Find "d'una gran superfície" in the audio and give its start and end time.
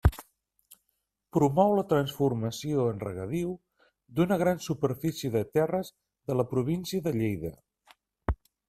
4.19-5.35